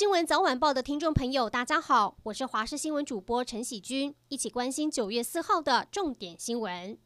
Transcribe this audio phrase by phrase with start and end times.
[0.00, 6.96] 新闻早晚报的听众朋友，大家好，我是华视新闻主播陈喜君，一起关心九月四号的重点新闻。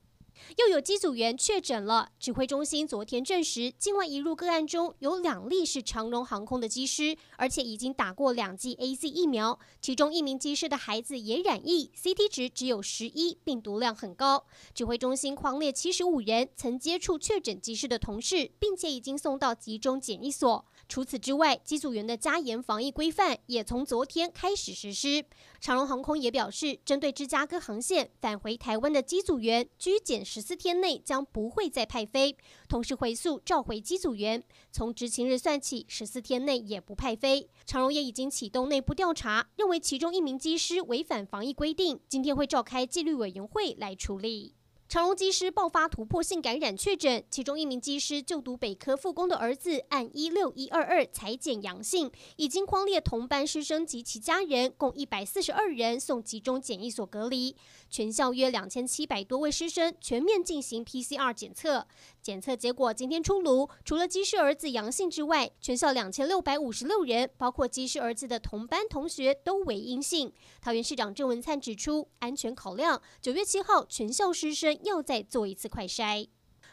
[0.56, 2.10] 又有机组员确诊了。
[2.18, 9.58] 指挥中心昨天证实，境外移入个案中有两例是长荣航空的机师，而且已经打过两剂 AZ 疫苗。
[9.80, 14.44] 其中一名机师的孩子也染疫，CT 值只有十一，病毒量很高。
[14.74, 20.64] 指挥中心狂列七十五人曾接触确诊机师的同事，并且已经送到集中检疫所。
[20.86, 25.24] 除此之外，机组员的加严防疫规范也从昨天开始实施。
[25.60, 32.36] 长荣航空也表示，针对芝加哥航线返回台湾的机组员，居检十四天内将不会再派飞，
[32.68, 34.42] 同时回溯召回机组员，
[34.72, 37.48] 从执勤日算起，十四天内也不派飞。
[37.66, 44.54] 长荣也已经启动内部调查，认为其中一名机师违反防疫规定，今天会召开纪律委员会来处理。
[44.94, 57.56] 长荣机师爆发突破性感染确诊，其中一名机师就读北科复工的儿子按一六一二二采检阳性，已经框列同班师生及其家人共一百四十二人送集中检疫所隔离。
[57.90, 61.88] 全校约两千七百多位师生全面进行 PCR 检测，
[62.22, 70.32] 检测结果今天出炉，除了机师儿子阳性之外，全校两千六百五十六人，包括机师儿子的同班同学都为阴性。
[70.60, 74.83] 桃园市长郑文灿指出，安全考量，九月七号全校师生。
[74.84, 76.28] 要再做一次快筛。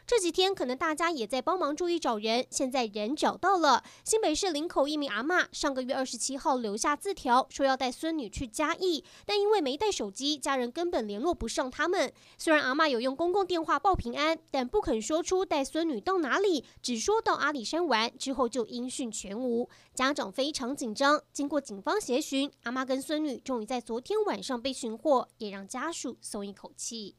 [0.08, 3.82] 这几天可能大家也在帮忙注意找人，现在人找到了。
[4.04, 12.12] 新北市林口一名阿嬷上个月二十七号留下字条，说要带孙女去嘉义，但因为没带手机，家人根本联络不上他们。
[12.38, 19.70] 虽然阿嬷有用公共电话报平安，但不肯说出带孙女到哪里，只说到阿里山玩，之后就音讯全无。
[19.94, 27.16] 家长非常紧张，经过警方协寻，阿嬷跟孙女终于在昨天晚上被寻获，也让家属松一口气。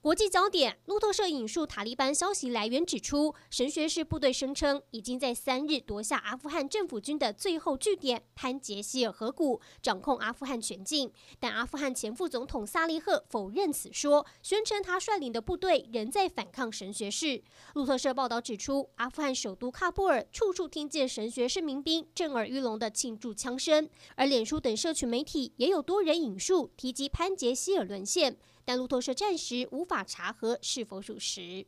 [0.00, 11.10] 国际焦点：路透社引述塔利班消息来源指出，神学士部队声称已经在三日夺下阿富汗政府军的最后据点潘杰希尔河谷，掌控阿富汗全境。
[11.40, 17.42] 但阿富汗前副总统萨利赫否认此说，宣称他率领的部队仍在反抗神学士。
[17.74, 28.38] 路透社报道指出，阿富汗首都喀布尔处处听见神学士民兵震耳欲聋的庆祝枪声，而脸书等社群媒体也有多人引述提及潘杰希尔沦陷。
[28.68, 31.66] 但路透社暂时无法查核是否属实。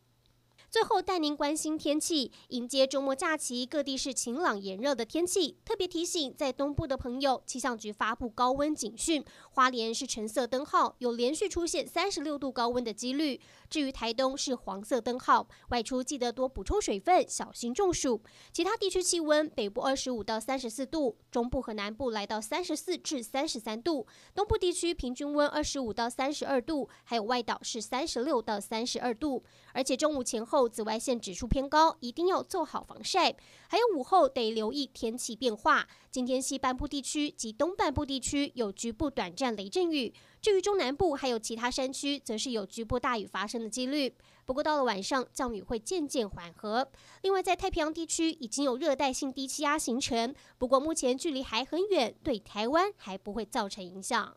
[0.70, 5.56] 最后带您关心天气，迎接周末假期，各地是晴朗炎热的天气。
[5.64, 13.40] 特别提醒，在东部的朋友，气象局发布高温警讯，花莲是橙色灯号，有连续出现三十六度高温的几率。
[13.68, 18.22] 至于台东是黄色灯号，外出记得多补充水分，小心中暑。
[18.52, 24.06] 其他地区气温，北部二十五到三十四度，中部和南部来到三十四至三十三度，
[24.36, 29.42] 东部地区平均温二十五到三十二度，还有外岛是三十六到三十二度。
[29.72, 33.34] 而且中午前后后紫外线指数偏高，一定要做好防晒。
[33.66, 35.88] 还有午后得留意天气变化。
[36.10, 40.12] 今天西半部地区及东半部地区有局部短暂雷阵雨，
[40.42, 44.14] 至于中南部还有其他山区，则是有局部大雨发生的几率。
[44.44, 46.86] 不过到了晚上，降雨会渐渐缓和。
[47.22, 54.36] 另外，在太平洋地区已经有热带性低气压形成，不过目前距离还很远，对台湾还不会造成影响。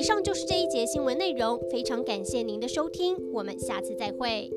[0.00, 4.50] 以上就是这一节新闻内容，非常感谢您的收听，我们下次再会。